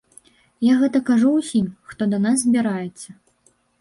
Я 0.71 0.77
гэта 0.83 1.01
кажу 1.09 1.29
ўсім, 1.35 1.67
хто 1.91 2.07
да 2.15 2.21
нас 2.25 2.37
збіраецца. 2.47 3.09